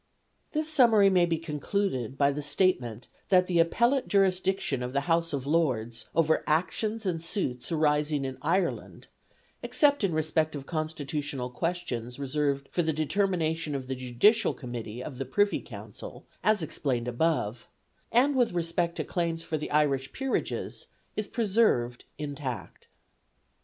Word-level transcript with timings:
This 0.53 0.67
summary 0.67 1.11
may 1.11 1.27
be 1.27 1.37
concluded 1.37 2.17
by 2.17 2.31
the 2.31 2.41
statement 2.41 3.07
that 3.29 3.45
the 3.45 3.59
appellate 3.59 4.07
jurisdiction 4.07 4.81
of 4.81 4.93
the 4.93 5.01
House 5.01 5.31
of 5.31 5.45
Lords 5.45 6.09
over 6.15 6.43
actions 6.47 7.05
and 7.05 7.23
suits 7.23 7.71
arising 7.71 8.25
in 8.25 8.39
Ireland 8.41 9.05
(except 9.61 10.03
in 10.03 10.11
respect 10.11 10.55
of 10.55 10.65
constitutional 10.65 11.51
questions 11.51 12.17
reserved 12.17 12.67
for 12.71 12.81
the 12.81 12.93
determination 12.93 13.75
of 13.75 13.85
the 13.85 13.93
Judicial 13.95 14.55
Committee 14.55 15.03
of 15.03 15.19
the 15.19 15.23
Privy 15.25 15.59
Council 15.59 16.25
as 16.43 16.63
explained 16.63 17.07
above), 17.07 17.67
and 18.11 18.35
with 18.35 18.53
respect 18.53 18.95
to 18.95 19.03
claims 19.03 19.43
for 19.43 19.59
Irish 19.71 20.11
Peerages, 20.13 20.87
is 21.15 21.27
preserved 21.27 22.05
intact. 22.17 22.87